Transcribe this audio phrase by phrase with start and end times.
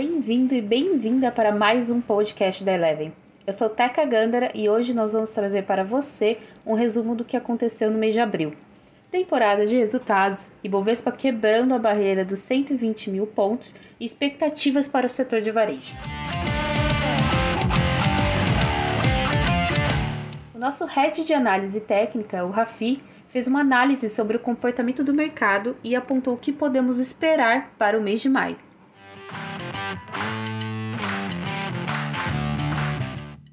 [0.00, 3.12] Bem-vindo e bem-vinda para mais um podcast da Eleven.
[3.44, 7.36] Eu sou Teca Gandara e hoje nós vamos trazer para você um resumo do que
[7.36, 8.52] aconteceu no mês de abril.
[9.10, 15.10] Temporada de resultados, Ibovespa quebrando a barreira dos 120 mil pontos e expectativas para o
[15.10, 15.96] setor de varejo.
[20.54, 25.12] O nosso head de análise técnica, o Rafi, fez uma análise sobre o comportamento do
[25.12, 28.67] mercado e apontou o que podemos esperar para o mês de maio.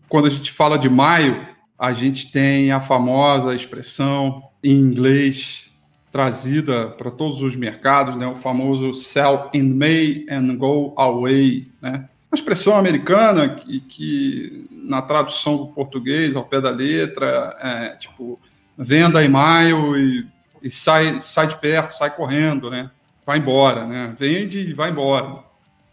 [0.08, 1.46] Quando a gente fala de maio,
[1.78, 5.72] a gente tem a famosa expressão em inglês
[6.12, 8.26] trazida para todos os mercados, né?
[8.26, 11.68] o famoso sell in May and go away.
[11.82, 12.08] Né?
[12.32, 18.40] Uma expressão americana que, que na tradução do português, ao pé da letra, é tipo
[18.78, 20.26] venda em maio e,
[20.64, 22.90] e sai, sai de perto, sai correndo, né?
[23.26, 24.16] Vai embora, né?
[24.18, 25.44] Vende e vai embora.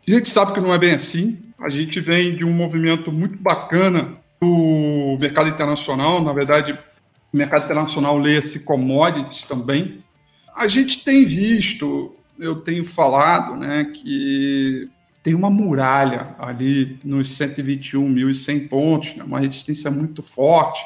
[0.06, 1.38] A gente sabe que não é bem assim.
[1.58, 6.22] A gente vem de um movimento muito bacana do mercado internacional.
[6.22, 6.78] Na verdade,
[7.32, 10.02] mercado internacional lê-se commodities também.
[10.54, 14.88] A gente tem visto, eu tenho falado, né, que
[15.22, 20.84] tem uma muralha ali nos 121.100 pontos, né, uma resistência muito forte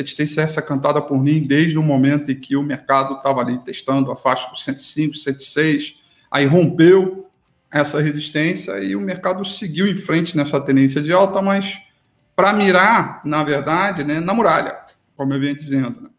[0.00, 4.10] resistência essa cantada por mim desde o momento em que o mercado estava ali testando
[4.10, 5.94] a faixa dos 105, 106,
[6.30, 7.26] aí rompeu
[7.72, 11.78] essa resistência e o mercado seguiu em frente nessa tendência de alta, mas
[12.34, 14.76] para mirar, na verdade, né, na muralha,
[15.16, 16.00] como eu venho dizendo.
[16.00, 16.10] Né?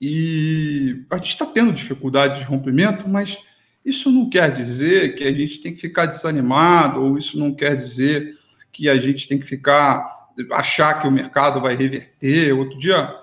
[0.00, 3.38] E a gente está tendo dificuldade de rompimento, mas
[3.84, 7.76] isso não quer dizer que a gente tem que ficar desanimado, ou isso não quer
[7.76, 8.38] dizer
[8.72, 12.52] que a gente tem que ficar achar que o mercado vai reverter.
[12.52, 13.14] Outro dia,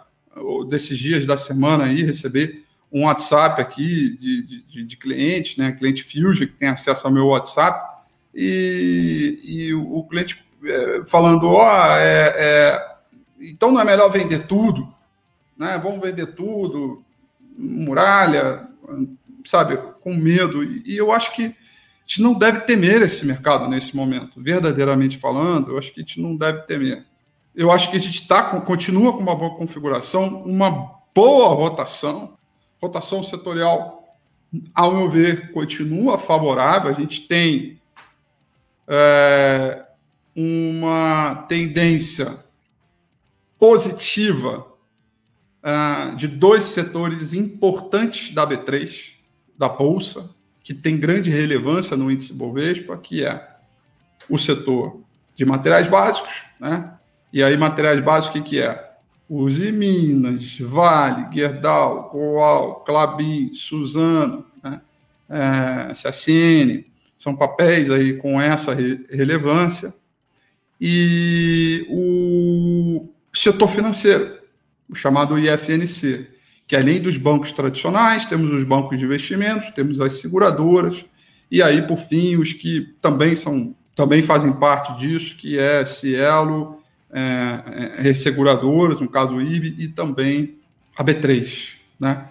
[0.70, 5.71] desses dias da semana aí, receber um WhatsApp aqui de, de, de cliente, né?
[5.71, 7.99] Cliente Fusion, que tem acesso ao meu WhatsApp,
[8.33, 12.95] e, e o cliente é, falando, ó, oh, é, é,
[13.39, 14.93] então não é melhor vender tudo,
[15.58, 15.80] né?
[15.81, 17.03] Vamos vender tudo,
[17.58, 18.67] muralha,
[19.45, 20.64] sabe, com medo.
[20.64, 21.53] E, eu acho que a
[22.05, 26.21] gente não deve temer esse mercado nesse momento, verdadeiramente falando, eu acho que a gente
[26.21, 27.05] não deve temer.
[27.55, 32.37] Eu acho que a gente tá, continua com uma boa configuração, uma boa rotação,
[32.81, 34.17] rotação setorial,
[34.73, 36.89] ao meu ver, continua favorável.
[36.89, 37.79] A gente tem
[38.87, 39.85] é,
[40.35, 42.43] uma tendência
[43.59, 44.65] positiva
[45.61, 49.13] é, de dois setores importantes da B3,
[49.57, 50.29] da Bolsa,
[50.63, 53.55] que tem grande relevância no índice Bovespa, que é
[54.29, 55.01] o setor
[55.35, 56.93] de materiais básicos, né?
[57.31, 58.89] E aí, materiais básicos, o que, que é?
[59.29, 64.81] Uzi Minas, Vale, Gerdau, Coal, Clabin, Suzano, né?
[65.29, 65.93] é,
[67.17, 69.93] são papéis aí com essa re relevância.
[70.81, 74.39] E o setor financeiro,
[74.89, 76.27] o chamado IFNC,
[76.65, 81.05] que além dos bancos tradicionais, temos os bancos de investimentos, temos as seguradoras,
[81.51, 86.78] e aí, por fim, os que também são também fazem parte disso, que é Cielo,
[87.11, 90.58] é, é, resseguradoras, no caso o IB, e também
[90.97, 92.27] a B3, né,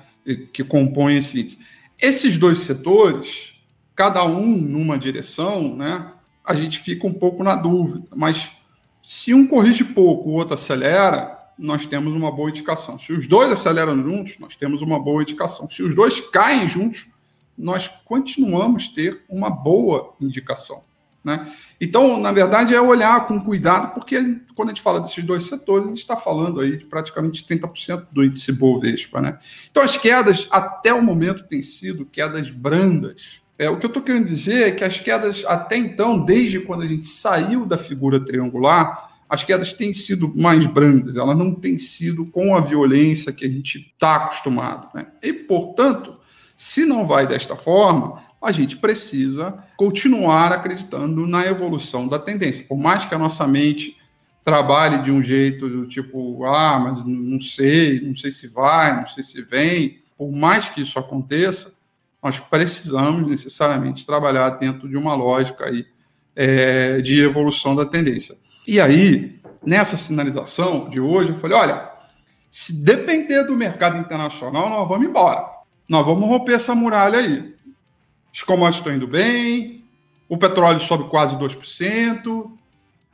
[0.53, 1.59] que compõem esse.
[2.01, 3.55] Esses dois setores,
[3.95, 6.13] cada um numa direção, né,
[6.45, 8.53] a gente fica um pouco na dúvida, mas
[9.03, 12.99] se um corrige pouco, o outro acelera, nós temos uma boa indicação.
[12.99, 15.69] Se os dois aceleram juntos, nós temos uma boa indicação.
[15.69, 17.09] Se os dois caem juntos,
[17.57, 20.85] nós continuamos ter uma boa indicação.
[21.25, 21.53] Né?
[21.81, 25.87] Então, na verdade, é olhar com cuidado, porque quando a gente fala desses dois setores,
[25.87, 29.21] a gente está falando aí de praticamente 30% do índice Bovespa.
[29.21, 29.39] Né?
[29.71, 33.41] Então, as quedas, até o momento, têm sido quedas brandas.
[33.59, 36.83] É, o que eu estou querendo dizer é que as quedas, até então, desde quando
[36.83, 41.77] a gente saiu da figura triangular, as quedas têm sido mais brandas, elas não têm
[41.77, 44.89] sido com a violência que a gente está acostumado.
[44.95, 45.07] Né?
[45.23, 46.17] E, portanto,
[46.57, 52.65] se não vai desta forma, a gente precisa continuar acreditando na evolução da tendência.
[52.69, 53.97] Por mais que a nossa mente
[54.45, 59.07] trabalhe de um jeito do tipo, ah, mas não sei, não sei se vai, não
[59.07, 61.75] sei se vem, por mais que isso aconteça,
[62.23, 65.87] nós precisamos necessariamente trabalhar dentro de uma lógica aí,
[66.35, 68.37] é, de evolução da tendência.
[68.67, 71.91] E aí, nessa sinalização de hoje, eu falei: olha,
[72.51, 75.45] se depender do mercado internacional, nós vamos embora.
[75.89, 77.55] Nós vamos romper essa muralha aí.
[78.39, 79.85] Os commodities estão indo bem,
[80.29, 82.49] o petróleo sobe quase 2%,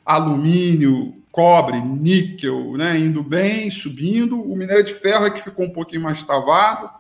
[0.05, 4.39] alumínio, cobre, níquel, né, indo bem, subindo.
[4.39, 6.91] O minério de ferro é que ficou um pouquinho mais travado,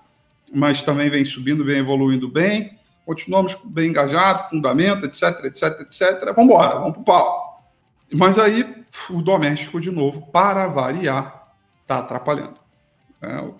[0.54, 2.78] mas também vem subindo, vem evoluindo bem.
[3.04, 6.32] continuamos bem engajados, fundamento, etc, etc, etc.
[6.34, 7.62] Vamos embora, vamos para o pau.
[8.10, 12.54] Mas aí o doméstico, de novo, para variar, está atrapalhando.
[13.20, 13.50] É,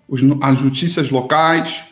[0.41, 1.85] as notícias locais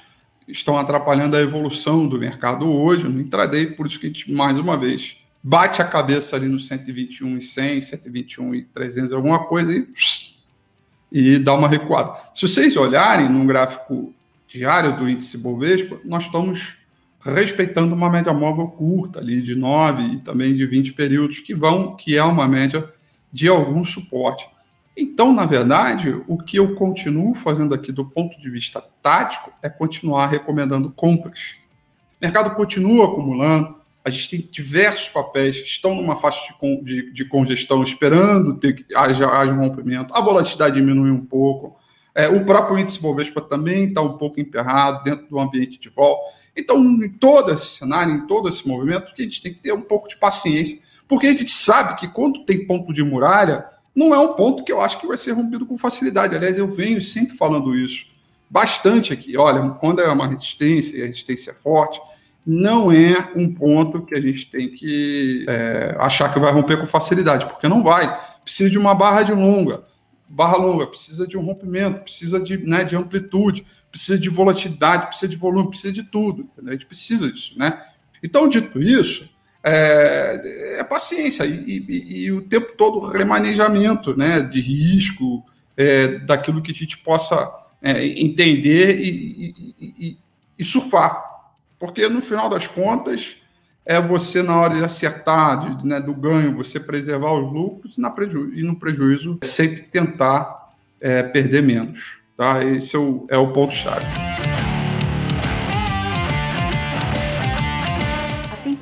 [0.52, 4.58] estão atrapalhando a evolução do mercado hoje, no intraday, por isso que a gente, mais
[4.58, 9.74] uma vez, bate a cabeça ali no 121 e 100, 121 e 300, alguma coisa
[9.74, 9.86] e,
[11.10, 12.14] e dá uma recuada.
[12.32, 14.14] Se vocês olharem no gráfico
[14.46, 16.76] diário do índice Bovespa, nós estamos
[17.24, 21.96] respeitando uma média móvel curta ali de 9 e também de 20 períodos que vão,
[21.96, 22.88] que é uma média
[23.32, 24.46] de algum suporte.
[24.96, 29.68] Então, na verdade, o que eu continuo fazendo aqui do ponto de vista tático é
[29.68, 31.56] continuar recomendando compras.
[32.20, 37.12] O mercado continua acumulando, a gente tem diversos papéis que estão numa faixa de, de,
[37.12, 41.76] de congestão, esperando ter que haja, haja um rompimento, a volatilidade diminui um pouco,
[42.14, 46.18] é, o próprio índice Bovespa também está um pouco emperrado dentro do ambiente de vol.
[46.54, 49.80] Então, em todo esse cenário, em todo esse movimento, a gente tem que ter um
[49.80, 50.78] pouco de paciência,
[51.08, 54.72] porque a gente sabe que quando tem ponto de muralha, não é um ponto que
[54.72, 56.34] eu acho que vai ser rompido com facilidade.
[56.34, 58.06] Aliás, eu venho sempre falando isso
[58.48, 59.36] bastante aqui.
[59.36, 62.00] Olha, quando é uma resistência e a resistência é forte,
[62.44, 66.86] não é um ponto que a gente tem que é, achar que vai romper com
[66.86, 68.18] facilidade, porque não vai.
[68.42, 69.84] Precisa de uma barra de longa.
[70.28, 75.28] Barra longa precisa de um rompimento, precisa de, né, de amplitude, precisa de volatilidade, precisa
[75.28, 76.42] de volume, precisa de tudo.
[76.42, 76.70] Entendeu?
[76.70, 77.82] A gente precisa disso, né?
[78.22, 79.28] Então, dito isso,
[79.64, 85.44] é, é paciência e, e, e, o tempo todo remanejamento né, de risco,
[85.76, 87.50] é, daquilo que a gente possa
[87.80, 90.18] é, entender e,
[90.58, 91.22] e, surfar.
[91.78, 93.36] Porque no final das contas,
[93.84, 98.14] é você, na hora de acertar, de, né, do ganho, você preservar os lucros na
[98.54, 102.18] e no prejuízo, sempre tentar é, perder menos.
[102.36, 102.64] Tá?
[102.64, 104.31] Esse é o, é o ponto-chave.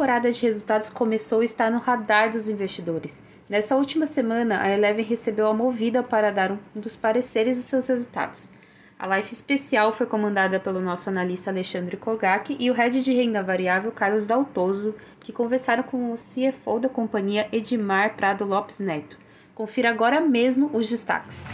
[0.00, 3.23] Temporada de resultados começou e está no radar dos investidores.
[3.47, 7.87] Nessa última semana, a Eleven recebeu a Movida para dar um dos pareceres dos seus
[7.87, 8.50] resultados.
[8.99, 13.43] A live especial foi comandada pelo nosso analista Alexandre Kogak e o head de renda
[13.43, 19.19] variável Carlos Daltoso, que conversaram com o CFO da companhia Edmar Prado Lopes Neto.
[19.55, 21.50] Confira agora mesmo os destaques.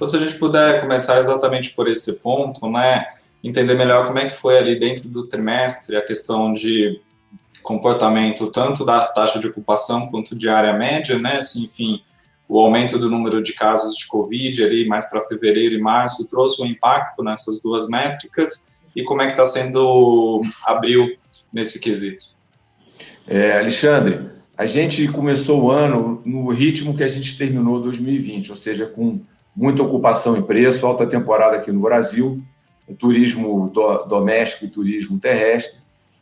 [0.00, 3.04] Então, se a gente puder começar exatamente por esse ponto, né,
[3.44, 6.98] entender melhor como é que foi ali dentro do trimestre a questão de
[7.62, 12.02] comportamento tanto da taxa de ocupação quanto de área média, né, enfim,
[12.48, 16.62] o aumento do número de casos de Covid ali mais para fevereiro e março trouxe
[16.62, 21.14] um impacto nessas duas métricas e como é que está sendo abril
[21.52, 22.28] nesse quesito?
[23.28, 28.56] É, Alexandre, a gente começou o ano no ritmo que a gente terminou 2020, ou
[28.56, 29.20] seja, com
[29.54, 32.42] muita ocupação em preço, alta temporada aqui no Brasil,
[32.98, 35.78] turismo do, doméstico e turismo terrestre,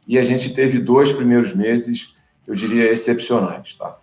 [0.06, 2.14] e a gente teve dois primeiros meses,
[2.46, 3.74] eu diria, excepcionais.
[3.74, 3.98] Tá?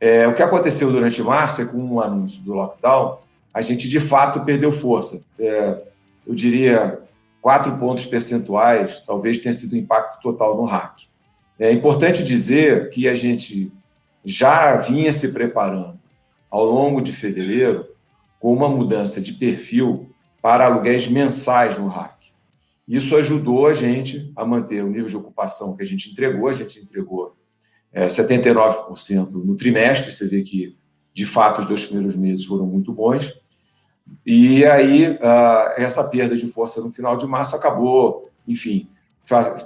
[0.00, 3.18] É, o que aconteceu durante março é com o anúncio do lockdown,
[3.52, 5.22] a gente de fato perdeu força.
[5.38, 5.82] É,
[6.26, 7.00] eu diria
[7.40, 11.04] quatro pontos percentuais, talvez tenha sido o impacto total no hack.
[11.58, 13.72] É importante dizer que a gente
[14.24, 15.98] já vinha se preparando
[16.50, 17.86] ao longo de fevereiro
[18.38, 20.10] com uma mudança de perfil
[20.40, 22.16] para aluguéis mensais no RAC.
[22.86, 26.48] Isso ajudou a gente a manter o nível de ocupação que a gente entregou.
[26.48, 27.36] A gente entregou
[27.92, 30.12] é, 79% no trimestre.
[30.12, 30.76] Você vê que,
[31.12, 33.34] de fato, os dois primeiros meses foram muito bons.
[34.24, 35.18] E aí,
[35.76, 38.88] essa perda de força no final de março acabou, enfim,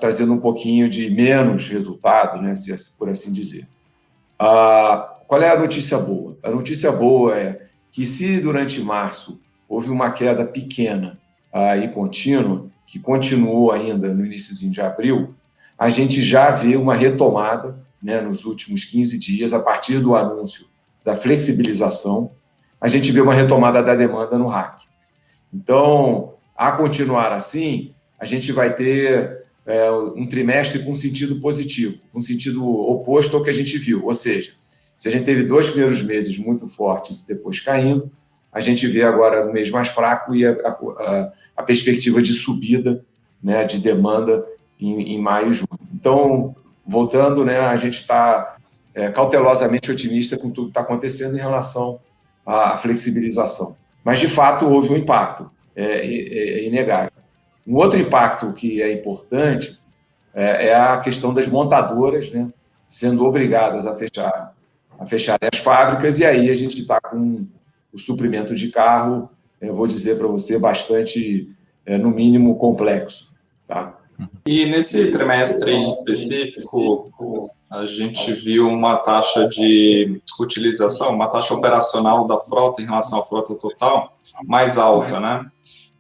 [0.01, 2.55] trazendo um pouquinho de menos resultado, né,
[2.99, 3.69] por assim dizer.
[4.39, 6.39] qual é a notícia boa?
[6.43, 11.19] A notícia boa é que se durante março houve uma queda pequena
[11.53, 15.35] ah, e contínua, que continuou ainda no início de abril,
[15.79, 20.67] a gente já vê uma retomada né, nos últimos 15 dias, a partir do anúncio
[21.05, 22.33] da flexibilização,
[22.81, 24.83] a gente vê uma retomada da demanda no RAC.
[25.53, 32.21] Então, a continuar assim, a gente vai ter é, um trimestre com sentido positivo, com
[32.21, 34.53] sentido oposto ao que a gente viu, ou seja,
[35.01, 38.13] se a gente teve dois primeiros meses muito fortes e depois caindo,
[38.53, 43.03] a gente vê agora um mês mais fraco e a, a, a perspectiva de subida
[43.43, 44.45] né, de demanda
[44.79, 45.81] em, em, maio e junho.
[45.95, 46.55] Então,
[46.87, 48.57] voltando, né, a gente está
[48.95, 51.99] é, cautelosamente otimista com tudo que está acontecendo em relação
[52.45, 53.79] à flexibilização.
[54.05, 57.11] Mas, de fato, houve um impacto, é, é, é inegável.
[57.67, 59.81] Um outro impacto que é importante
[60.35, 62.51] é, é a questão das montadoras né,
[62.87, 64.60] sendo obrigadas a fechar
[65.01, 67.45] a fecharem as fábricas, e aí a gente está com
[67.93, 69.29] o suprimento de carro
[69.61, 71.49] eu vou dizer para você, bastante,
[71.85, 73.31] é, no mínimo, complexo.
[73.69, 73.99] Tá?
[74.47, 77.05] E nesse trimestre em específico,
[77.71, 83.23] a gente viu uma taxa de utilização, uma taxa operacional da frota em relação à
[83.23, 84.13] frota total
[84.45, 85.47] mais alta, né?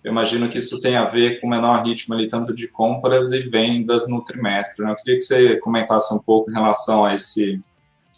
[0.02, 3.32] Eu imagino que isso tem a ver com o menor ritmo ali, tanto de compras
[3.32, 4.82] e vendas no trimestre.
[4.82, 4.92] Né?
[4.92, 7.60] Eu queria que você comentasse um pouco em relação a esse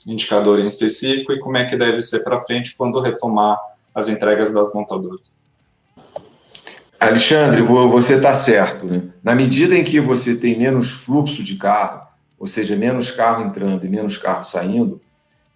[0.06, 3.56] indicador em específico e como é que deve ser para frente quando retomar
[3.94, 5.50] as entregas das montadoras.
[6.98, 8.86] Alexandre, você está certo.
[8.86, 9.02] Né?
[9.22, 12.06] Na medida em que você tem menos fluxo de carro,
[12.38, 15.00] ou seja, menos carro entrando e menos carro saindo,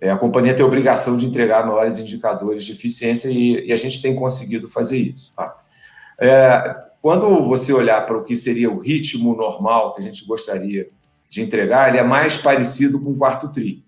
[0.00, 4.02] é, a companhia tem a obrigação de entregar maiores indicadores de eficiência e, a gente
[4.02, 5.32] tem conseguido fazer isso.
[5.34, 5.56] Tá?
[6.18, 10.88] É, quando você olhar para o que seria o ritmo normal que a gente gostaria
[11.30, 13.85] de entregar, ele é mais parecido com o quarto TRI.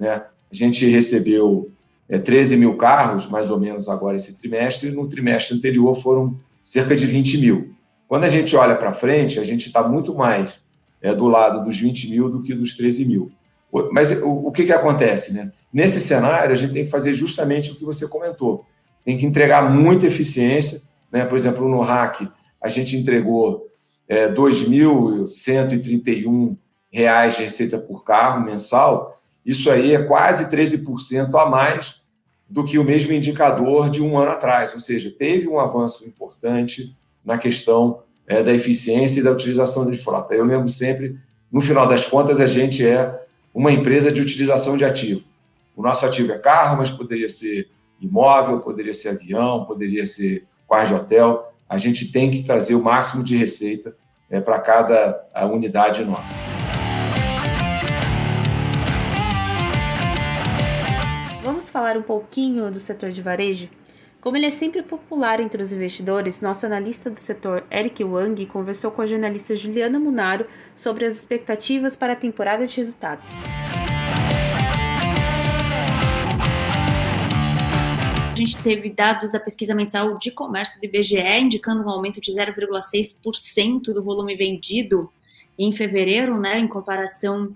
[0.00, 0.22] Né?
[0.50, 1.70] A gente recebeu
[2.08, 6.36] é, 13 mil carros, mais ou menos, agora esse trimestre, e no trimestre anterior foram
[6.62, 7.74] cerca de 20 mil.
[8.08, 10.54] Quando a gente olha para frente, a gente está muito mais
[11.00, 13.30] é, do lado dos 20 mil do que dos 13 mil.
[13.92, 15.32] Mas o, o que, que acontece?
[15.32, 15.52] Né?
[15.72, 18.66] Nesse cenário, a gente tem que fazer justamente o que você comentou.
[19.04, 21.24] Tem que entregar muita eficiência, né?
[21.24, 22.28] Por exemplo, no RAC,
[22.60, 23.68] a gente entregou
[24.08, 26.56] é, R$ 2.131
[26.92, 29.16] de receita por carro mensal.
[29.50, 32.00] Isso aí é quase 13% a mais
[32.48, 34.72] do que o mesmo indicador de um ano atrás.
[34.72, 39.98] Ou seja, teve um avanço importante na questão é, da eficiência e da utilização de
[39.98, 40.34] frota.
[40.34, 41.18] Eu lembro sempre,
[41.50, 43.12] no final das contas, a gente é
[43.52, 45.22] uma empresa de utilização de ativo.
[45.74, 47.68] O nosso ativo é carro, mas poderia ser
[48.00, 52.82] imóvel, poderia ser avião, poderia ser quarto de hotel, a gente tem que trazer o
[52.82, 53.96] máximo de receita
[54.30, 56.38] é, para cada unidade nossa.
[61.70, 63.68] Falar um pouquinho do setor de varejo?
[64.20, 68.90] Como ele é sempre popular entre os investidores, nosso analista do setor, Eric Wang, conversou
[68.90, 73.30] com a jornalista Juliana Munaro sobre as expectativas para a temporada de resultados.
[78.40, 83.92] gente teve dados da pesquisa mensal de comércio do IBGE indicando um aumento de 0,6%
[83.92, 85.10] do volume vendido
[85.58, 87.54] em fevereiro, né, em comparação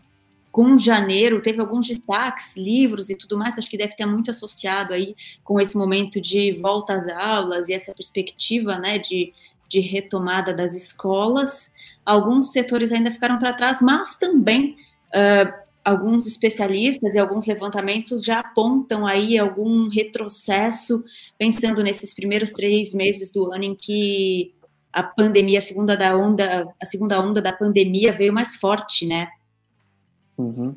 [0.54, 4.94] com janeiro, teve alguns destaques, livros e tudo mais, acho que deve ter muito associado
[4.94, 9.32] aí com esse momento de volta às aulas e essa perspectiva, né, de,
[9.68, 11.72] de retomada das escolas.
[12.06, 14.76] Alguns setores ainda ficaram para trás, mas também
[15.08, 15.52] uh,
[15.84, 21.04] alguns especialistas e alguns levantamentos já apontam aí algum retrocesso,
[21.36, 24.54] pensando nesses primeiros três meses do ano em que
[24.92, 29.26] a pandemia, a segunda da onda, a segunda onda da pandemia veio mais forte, né?
[30.36, 30.74] Uhum.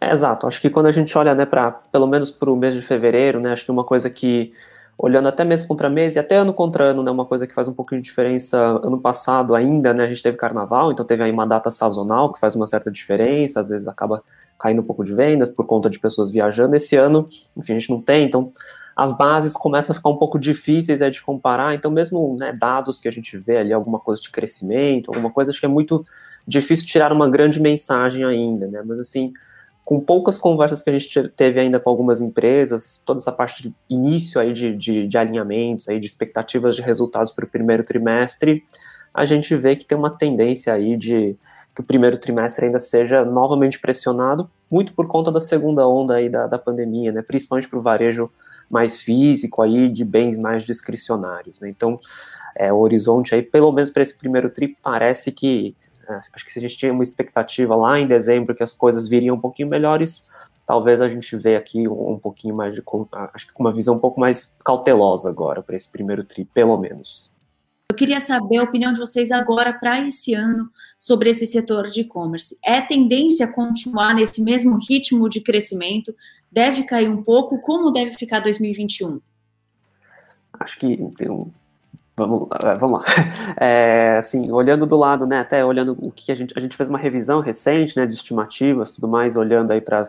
[0.00, 0.46] É, exato.
[0.46, 3.40] Acho que quando a gente olha, né, para pelo menos para o mês de fevereiro,
[3.40, 4.52] né, acho que uma coisa que
[4.96, 7.66] olhando até mês contra mês e até ano contra ano, né, uma coisa que faz
[7.66, 8.58] um pouquinho de diferença.
[8.58, 12.38] Ano passado ainda, né, a gente teve carnaval, então teve aí uma data sazonal que
[12.38, 14.22] faz uma certa diferença, às vezes acaba
[14.58, 16.76] caindo um pouco de vendas por conta de pessoas viajando.
[16.76, 18.52] Esse ano, enfim, a gente não tem, então
[19.00, 23.00] as bases começam a ficar um pouco difíceis é, de comparar, então mesmo né, dados
[23.00, 26.04] que a gente vê ali, alguma coisa de crescimento, alguma coisa, acho que é muito
[26.46, 29.32] difícil tirar uma grande mensagem ainda, né, mas assim,
[29.86, 33.74] com poucas conversas que a gente teve ainda com algumas empresas, toda essa parte de
[33.88, 38.62] início aí de, de, de alinhamentos, aí de expectativas de resultados para o primeiro trimestre,
[39.14, 41.38] a gente vê que tem uma tendência aí de
[41.74, 46.28] que o primeiro trimestre ainda seja novamente pressionado, muito por conta da segunda onda aí
[46.28, 48.30] da, da pandemia, né, principalmente para o varejo
[48.70, 51.98] mais físico aí, de bens mais discricionários, né, então
[52.56, 55.76] é, o horizonte aí, pelo menos para esse primeiro tri, parece que,
[56.08, 59.08] é, acho que se a gente tinha uma expectativa lá em dezembro que as coisas
[59.08, 60.30] viriam um pouquinho melhores,
[60.66, 62.82] talvez a gente vê aqui um, um pouquinho mais de,
[63.34, 66.76] acho que com uma visão um pouco mais cautelosa agora para esse primeiro tri, pelo
[66.76, 67.29] menos.
[67.90, 72.02] Eu queria saber a opinião de vocês agora para esse ano sobre esse setor de
[72.02, 72.56] e-commerce.
[72.64, 76.14] É tendência continuar nesse mesmo ritmo de crescimento?
[76.52, 77.60] Deve cair um pouco?
[77.60, 79.20] Como deve ficar 2021?
[80.60, 81.52] Acho que tem
[82.16, 83.06] Vamos, é, vamos lá.
[83.60, 86.88] É, assim, olhando do lado, né, até olhando o que a gente, a gente fez
[86.88, 90.04] uma revisão recente, né, de estimativas, tudo mais, olhando aí para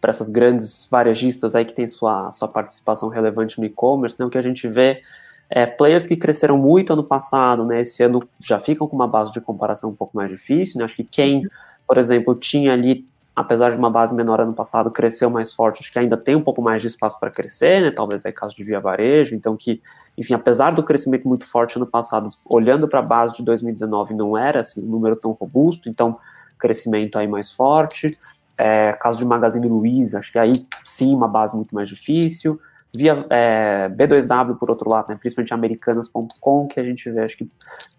[0.00, 4.30] para essas grandes varejistas aí que tem sua, sua participação relevante no e-commerce, né, o
[4.30, 5.02] que a gente vê
[5.50, 9.32] é, players que cresceram muito ano passado, né, esse ano já ficam com uma base
[9.32, 11.42] de comparação um pouco mais difícil, né, acho que quem,
[11.86, 15.92] por exemplo, tinha ali, apesar de uma base menor ano passado, cresceu mais forte, acho
[15.92, 18.62] que ainda tem um pouco mais de espaço para crescer, né, talvez aí caso de
[18.62, 19.80] via varejo, então que,
[20.18, 24.36] enfim, apesar do crescimento muito forte ano passado, olhando para a base de 2019 não
[24.36, 26.18] era, assim, um número tão robusto, então
[26.58, 28.18] crescimento aí mais forte,
[28.58, 30.52] é, caso de Magazine Luiza, acho que aí
[30.84, 32.60] sim uma base muito mais difícil,
[32.94, 37.48] via é, B2W, por outro lado, né, principalmente americanas.com, que a gente vê, acho que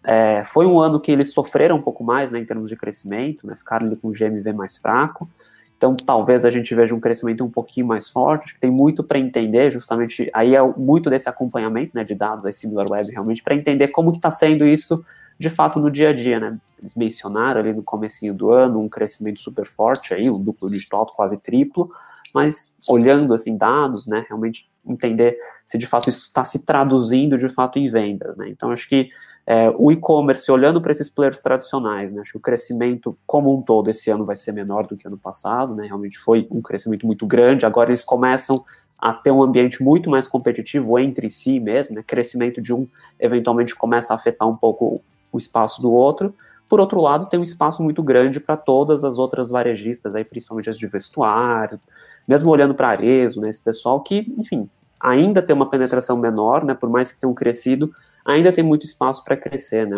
[0.03, 3.45] é, foi um ano que eles sofreram um pouco mais né, em termos de crescimento,
[3.45, 5.29] né, ficaram ali com o GMV mais fraco,
[5.77, 9.03] então talvez a gente veja um crescimento um pouquinho mais forte, acho que tem muito
[9.03, 12.53] para entender, justamente, aí é muito desse acompanhamento né, de dados, aí
[12.89, 15.05] Web realmente, para entender como que está sendo isso
[15.37, 18.89] de fato no dia a dia, né, eles mencionaram ali no comecinho do ano um
[18.89, 21.91] crescimento super forte aí, um duplo digital quase triplo,
[22.33, 27.47] mas olhando assim dados, né, realmente entender se de fato isso está se traduzindo de
[27.47, 28.49] fato em vendas, né?
[28.49, 29.09] Então acho que
[29.45, 33.61] é, o e-commerce olhando para esses players tradicionais, né, acho que o crescimento como um
[33.61, 35.87] todo esse ano vai ser menor do que ano passado, né?
[35.87, 37.65] Realmente foi um crescimento muito grande.
[37.65, 38.63] Agora eles começam
[38.99, 42.03] a ter um ambiente muito mais competitivo entre si mesmo, né?
[42.05, 42.87] Crescimento de um
[43.19, 46.33] eventualmente começa a afetar um pouco o espaço do outro.
[46.69, 50.69] Por outro lado, tem um espaço muito grande para todas as outras varejistas, aí, principalmente
[50.69, 51.79] as de vestuário,
[52.27, 56.75] mesmo olhando para Arezo, né, esse pessoal que, enfim, ainda tem uma penetração menor, né,
[56.75, 57.91] por mais que tenham crescido,
[58.23, 59.97] ainda tem muito espaço para crescer, né.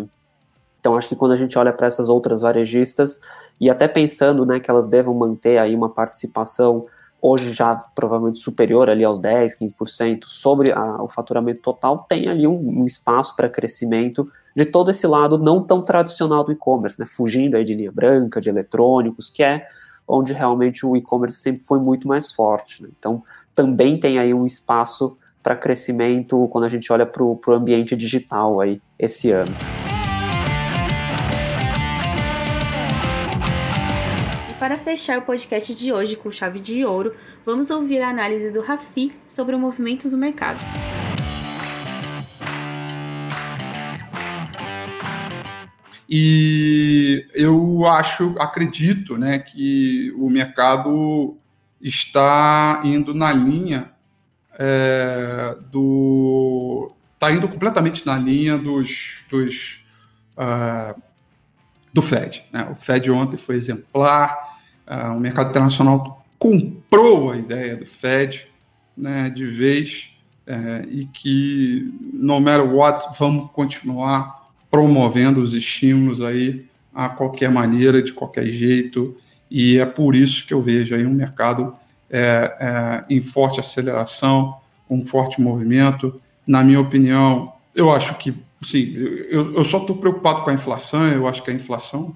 [0.79, 3.19] Então, acho que quando a gente olha para essas outras varejistas,
[3.59, 6.87] e até pensando, né, que elas devam manter aí uma participação
[7.21, 12.47] hoje já provavelmente superior ali aos 10, 15% sobre a, o faturamento total, tem ali
[12.47, 17.05] um, um espaço para crescimento de todo esse lado não tão tradicional do e-commerce, né,
[17.05, 19.67] fugindo aí de linha branca, de eletrônicos, que é
[20.07, 22.83] onde realmente o e-commerce sempre foi muito mais forte.
[22.83, 22.89] Né?
[22.97, 23.23] Então,
[23.55, 28.59] também tem aí um espaço para crescimento quando a gente olha para o ambiente digital
[28.59, 29.51] aí esse ano.
[34.49, 37.15] E para fechar o podcast de hoje com chave de ouro,
[37.45, 40.59] vamos ouvir a análise do Rafi sobre o movimento do mercado.
[46.13, 51.37] E eu acho, acredito, né, que o mercado
[51.81, 53.89] está indo na linha
[54.59, 56.91] é, do.
[57.13, 59.23] Está indo completamente na linha dos.
[59.29, 59.85] dos
[60.37, 61.01] uh,
[61.93, 62.43] do Fed.
[62.51, 62.67] Né?
[62.71, 68.47] O Fed ontem foi exemplar, uh, o mercado internacional comprou a ideia do Fed
[68.95, 70.11] né, de vez
[70.45, 74.40] é, e que, no matter what, vamos continuar
[74.71, 79.15] promovendo os estímulos aí a qualquer maneira, de qualquer jeito,
[79.49, 81.75] e é por isso que eu vejo aí um mercado
[82.09, 84.57] é, é, em forte aceleração,
[84.87, 86.21] com forte movimento.
[86.47, 88.93] Na minha opinião, eu acho que, sim,
[89.29, 92.15] eu, eu só estou preocupado com a inflação, eu acho que a inflação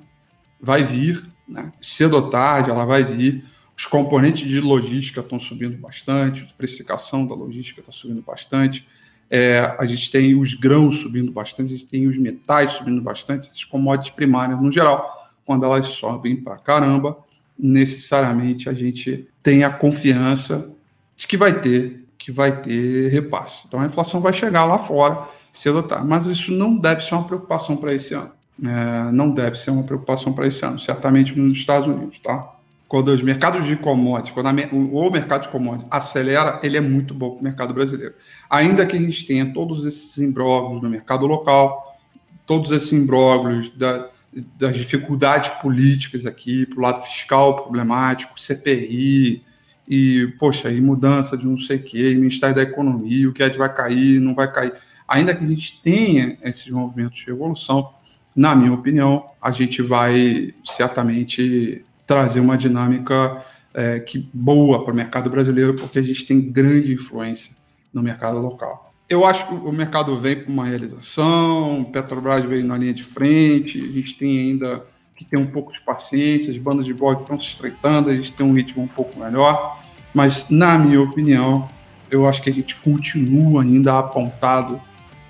[0.60, 1.72] vai vir, né?
[1.82, 3.44] cedo ou tarde ela vai vir.
[3.78, 8.88] Os componentes de logística estão subindo bastante, a precificação da logística está subindo bastante.
[9.30, 13.48] É, a gente tem os grãos subindo bastante, a gente tem os metais subindo bastante,
[13.48, 17.18] essas commodities primárias no geral, quando elas sobem para caramba,
[17.58, 20.72] necessariamente a gente tem a confiança
[21.16, 23.66] de que vai ter, que vai ter repasse.
[23.68, 25.28] Então a inflação vai chegar lá fora,
[25.68, 28.32] ou tarde, mas isso não deve ser uma preocupação para esse ano.
[28.64, 32.55] É, não deve ser uma preocupação para esse ano, certamente nos Estados Unidos, tá?
[32.88, 37.14] Quando os mercados de commodities, quando a, o, mercado de commodities acelera, ele é muito
[37.14, 38.14] bom para o mercado brasileiro.
[38.50, 41.98] Ainda que a gente tenha todos esses imbróglios no mercado local,
[42.46, 44.10] todos esses imbróglios da,
[44.58, 49.44] das dificuldades políticas aqui, para o lado fiscal problemático, CPI,
[49.88, 53.50] e, poxa, e mudança de não sei o quê, Ministério da Economia, o que é
[53.50, 54.74] que vai cair, não vai cair.
[55.08, 57.94] Ainda que a gente tenha esses movimentos de evolução,
[58.36, 64.96] na minha opinião, a gente vai certamente trazer uma dinâmica é, que boa para o
[64.96, 67.56] mercado brasileiro, porque a gente tem grande influência
[67.94, 68.94] no mercado local.
[69.08, 73.78] Eu acho que o mercado vem para uma realização, Petrobras veio na linha de frente,
[73.78, 74.84] a gente tem ainda
[75.16, 78.32] que ter um pouco de paciência, as bandas de blog estão se estreitando, a gente
[78.32, 79.80] tem um ritmo um pouco melhor,
[80.14, 81.70] mas na minha opinião,
[82.10, 84.82] eu acho que a gente continua ainda apontado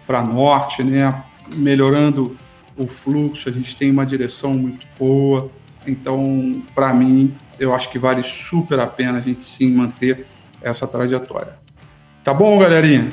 [0.07, 1.23] para norte, né?
[1.53, 2.35] melhorando
[2.77, 5.51] o fluxo, a gente tem uma direção muito boa,
[5.87, 10.25] então, para mim, eu acho que vale super a pena a gente sim manter
[10.61, 11.53] essa trajetória.
[12.23, 13.11] Tá bom, galerinha?